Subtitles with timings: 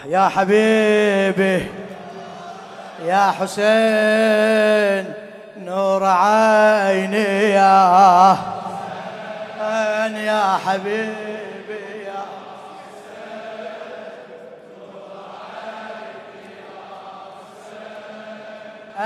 [0.00, 1.66] يا حبيبي
[3.04, 5.14] يا حسين
[5.58, 8.36] نور عيني يا
[9.60, 12.24] حسين يا حبيبي يا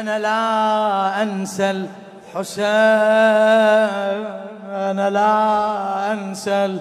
[0.00, 2.64] أنا لا أنسى الحسين
[4.70, 6.78] أنا لا أنسى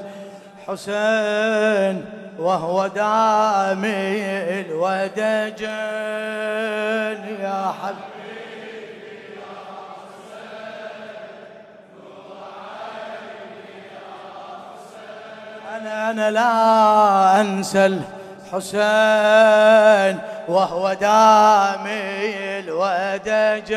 [0.68, 2.23] الحسين.
[2.44, 4.22] وهو دامي
[4.62, 5.68] الودجن
[7.40, 8.14] يا حبيبي.
[15.76, 17.86] أنا أنا لا أنسى
[18.52, 23.74] الحسين وهو دامي الودجن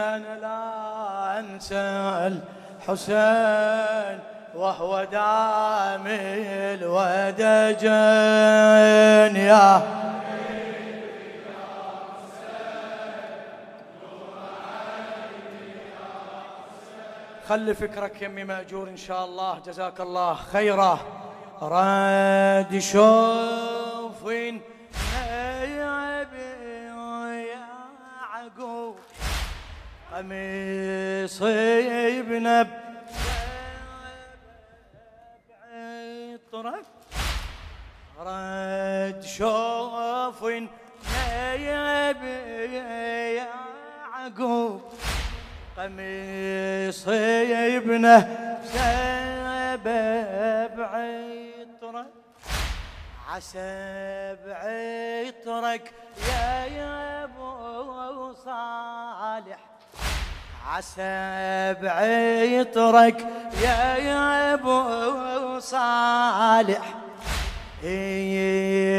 [0.00, 0.60] أنا لا
[1.40, 1.84] أنسى
[2.88, 4.18] الحسين
[4.54, 6.20] وهو دامي
[6.74, 7.90] الودجن
[9.36, 9.82] يا
[17.48, 20.98] خلي فكرك يمي مأجور إن شاء الله جزاك الله خيرا.
[21.62, 24.60] راد شوفين
[30.20, 32.68] قميصي بنب
[35.72, 36.84] عطرك
[38.18, 41.54] رد شوف يا
[43.32, 44.82] يعقوب
[45.76, 48.20] قميصي ابنه
[48.64, 49.86] سبب
[50.80, 52.06] عطرك
[53.28, 55.92] عسى بعطرك
[56.28, 59.69] يا يا أبو صالح.
[60.70, 63.26] عسى بعطرك
[63.62, 66.94] يا يا أبو صالح.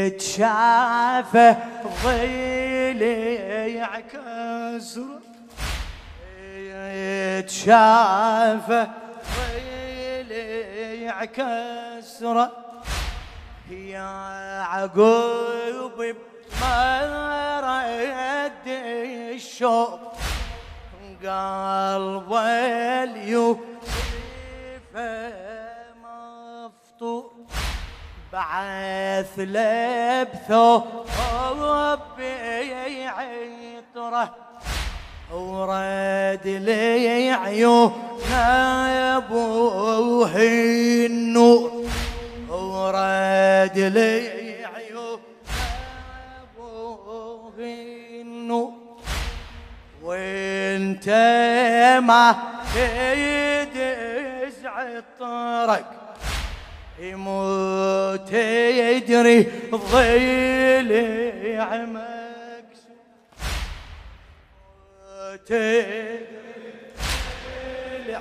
[0.06, 1.56] يتشافى
[2.04, 3.36] ظيلي
[3.76, 5.00] يعكس
[7.40, 8.88] يتشافى
[9.36, 10.48] ظيلي
[11.04, 12.22] يعكس
[13.70, 14.10] يا
[14.62, 16.16] عقوب
[16.62, 16.84] ما
[17.60, 20.11] رد الشوق.
[21.24, 22.34] قلب
[23.04, 23.62] اليوسف
[26.04, 27.32] مفطور
[28.34, 30.84] بعث لبثه
[31.60, 34.36] ربي عطره
[35.34, 37.94] ورد لي عيون
[39.16, 40.36] أبوه
[41.06, 41.72] النور
[42.50, 44.41] ورد لي
[51.02, 52.36] وانت ما
[52.76, 55.86] تدز عطرك.
[57.00, 61.06] يموت يدري ضلع
[61.76, 62.12] مكسور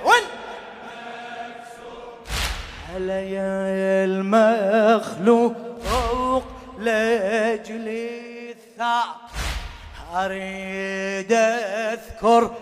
[0.05, 0.23] وين؟
[2.95, 3.39] علي
[4.09, 5.55] المخلوق
[6.79, 9.15] لاجلي الثأر.
[10.13, 12.55] أريد أذكر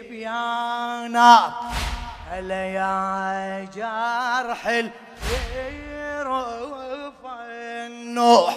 [0.00, 1.52] بيانا
[2.30, 4.66] هلا يا جرح
[5.86, 8.54] يرف النوح؟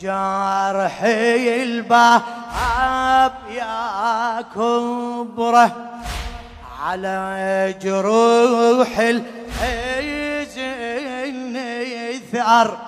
[0.00, 5.70] جرحي الباب يا كبره.
[6.82, 9.35] على جروح الحزن
[12.32, 12.78] يثأر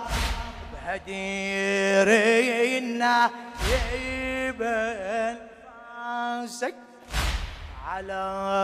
[1.06, 2.50] بهديرنا
[3.70, 6.74] يبن فاسك.
[7.88, 8.22] على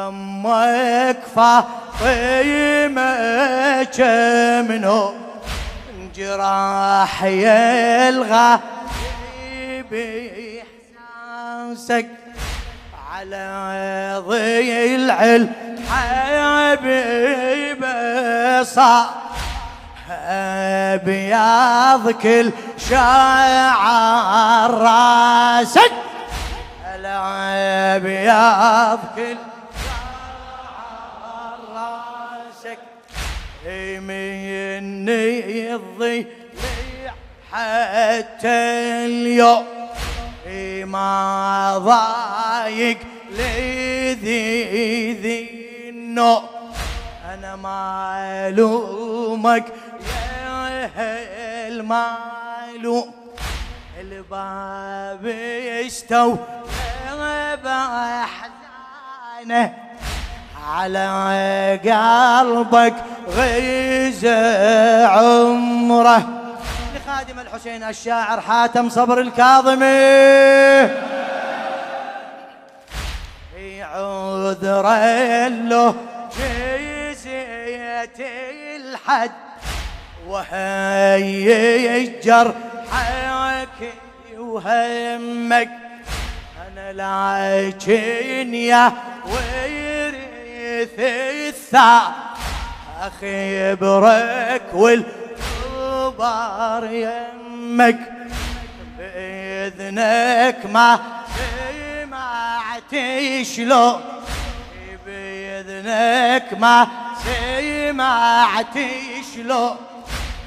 [0.08, 3.12] أمك فاطمه
[3.82, 5.14] كمنو
[6.16, 8.60] جراح يلغى
[11.00, 12.08] بإحساسك.
[13.12, 13.46] على
[14.26, 15.18] ضلع
[15.94, 17.02] الحبيب
[18.64, 19.23] صار
[20.10, 25.92] ابيض كل شعر راسك.
[26.94, 29.36] الابيض كل
[29.84, 32.78] شعر راسك.
[34.00, 36.26] مني الضيع
[37.52, 38.58] حتى
[39.06, 39.66] اليوم.
[40.84, 42.98] ما ضايق
[43.30, 45.40] لذي ذي
[45.88, 46.42] النو
[47.34, 47.54] أنا
[48.54, 49.72] المعلومك يا
[51.74, 53.14] المعلوم
[54.00, 55.26] الباب
[55.84, 56.36] يستو
[57.64, 59.74] بأحزانه
[60.68, 62.94] على قلبك
[63.28, 64.26] غيز
[65.06, 66.22] عمره.
[66.94, 71.04] لخادم الحسين الشاعر حاتم صبر الكاظمي.
[73.94, 74.86] عذر
[75.48, 75.94] له
[76.36, 78.18] جيزية
[78.76, 79.30] الحد.
[80.26, 83.94] وهي جرحك
[84.38, 85.70] وهمك
[86.68, 88.92] أنا لاجن يا
[89.26, 92.12] ويرث الثار
[93.00, 96.12] اخبرك والكبار
[96.84, 97.98] يمك.
[98.98, 101.00] بإذنك ما
[101.36, 102.94] سمعت
[103.42, 104.00] شلون
[105.06, 106.88] بإذنك ما
[107.24, 108.78] سمعت
[109.34, 109.76] شلون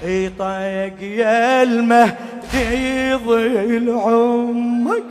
[0.04, 5.04] يطيق يا المهدي ظل عمك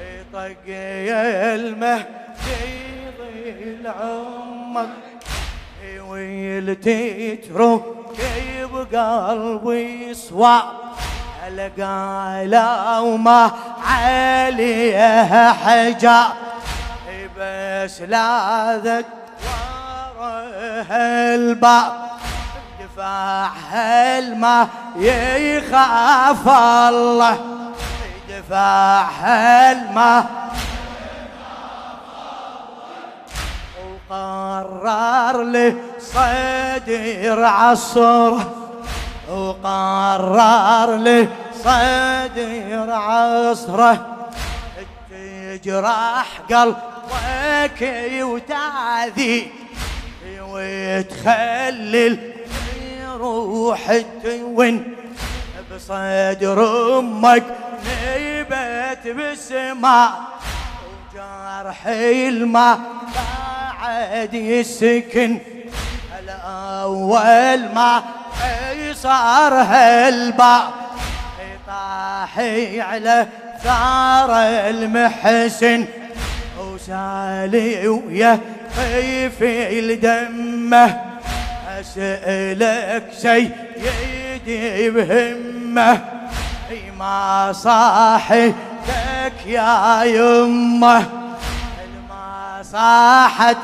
[0.00, 0.68] يطيق
[1.08, 2.06] يا المهدي
[3.18, 4.88] ظل عمك
[6.08, 8.16] ويلتي تروك
[8.72, 10.62] بقلبي صواب
[11.48, 13.50] القالا وما
[13.84, 16.32] عليها حجاب
[17.38, 19.06] بس لاذت
[20.18, 22.01] ورها الباب
[22.92, 27.38] دفاعها الما يخاف الله.
[28.28, 30.24] دفاعها الما
[34.10, 38.54] وقرر لي صدر عصره.
[39.30, 41.28] وقرر لي
[41.64, 44.06] صدر عصره.
[45.10, 47.80] تجرح قلبك
[48.22, 49.52] وتعذي
[50.40, 52.18] وتخلل
[53.22, 54.94] روح تون
[55.74, 56.58] بصدر
[56.98, 57.44] أمك
[57.86, 60.12] نبت بسماء
[61.14, 62.80] وجرح الماء
[63.14, 65.38] بعد يسكن
[66.18, 68.02] الأول ما
[68.94, 70.72] صار هالباء
[71.66, 73.26] طاحي على
[73.62, 74.30] ثار
[74.70, 75.86] المحسن
[76.58, 78.38] وسالي ويا
[78.76, 81.11] خيفي الدمه.
[81.82, 86.00] أسألك سيدي بهمة
[86.98, 88.56] ما صاحتك
[89.46, 91.06] يا يمة؟
[92.08, 93.56] ما صاحت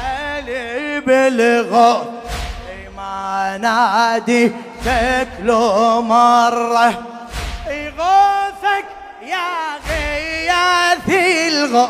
[0.00, 2.04] علي بالغو؟
[2.96, 4.52] ما نادي
[4.84, 7.02] تكلو مرة؟
[7.66, 8.86] يغوثك
[9.22, 11.88] يا غياثي الغو؟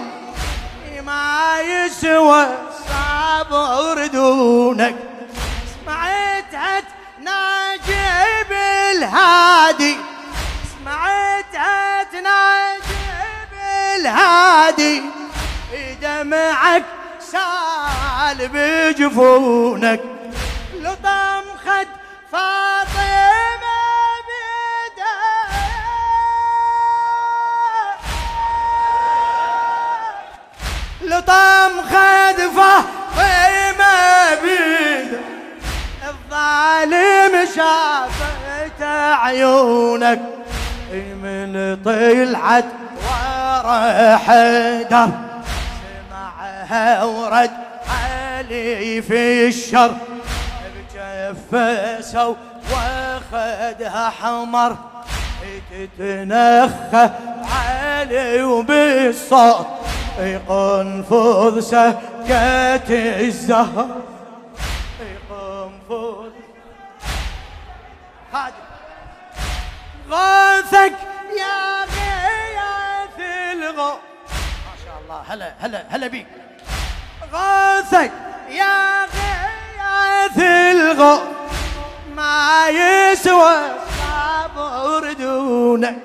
[1.06, 2.46] ما يسوى
[2.88, 5.07] صبر دونك؟
[8.98, 9.96] بالهادي.
[10.74, 13.04] سمعتها تناجي
[13.52, 15.02] بالهادي.
[16.02, 16.84] دمعك
[17.20, 20.00] سال بجفونك.
[20.74, 21.88] لطم خد
[22.32, 23.28] فاطمة
[31.02, 35.20] لطم خد فاطمة بيده
[36.08, 38.17] الظالم شافت
[39.28, 40.20] عيونك
[41.22, 42.64] من طلعت
[43.04, 45.08] ورا حدر
[46.10, 47.50] سمعها ورد
[47.88, 49.92] علي في الشر.
[50.94, 52.36] بجفسه
[52.72, 54.76] واخدها حمر.
[55.70, 57.10] تتنخى
[57.52, 59.66] علي وبالصوت.
[60.18, 63.86] يقنفض سكت الزهر.
[70.10, 70.92] غاثك
[71.38, 73.18] يا غياث
[73.52, 75.22] الغو ما شاء الله.
[75.28, 76.26] هلا هلا هلا بيك.
[77.32, 78.12] غاثك
[78.48, 81.20] يا غياث الغو
[82.16, 83.56] ما يسوى
[83.98, 85.96] صبر دونك.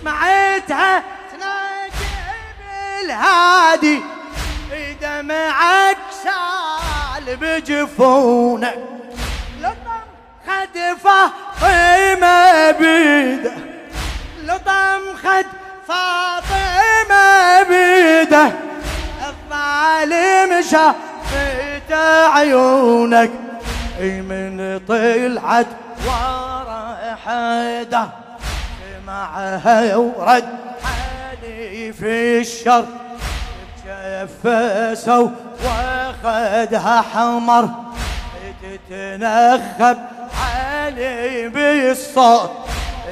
[0.00, 2.10] سمعتها تناجي
[2.58, 4.02] بالهادي.
[5.00, 8.78] دمعك سال بجفونك.
[9.60, 10.02] لطم
[10.46, 10.76] خد
[11.60, 13.52] فاطمة بيدة.
[14.44, 15.46] لطم خد
[15.88, 18.52] فاطمة بيدة
[19.28, 21.92] الظالم شافت
[22.34, 23.30] عيونك.
[24.00, 25.66] من طلعت
[26.06, 28.08] ورا حدا
[29.06, 30.48] معها ورد
[30.84, 32.84] علي في الشر.
[33.86, 35.28] جفسوا
[35.64, 37.68] واخدها حمر
[38.62, 39.98] تتنخب
[40.88, 42.50] علي بالصوت.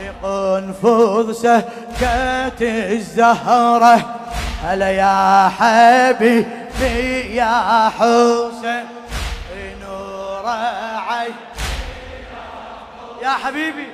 [0.04, 4.16] يقنفض سكت الزهرة.
[4.64, 8.86] هلا يا حبيبي يا حسين.
[9.82, 10.46] نور
[11.08, 11.34] عين.
[13.22, 13.86] يا حبيبي.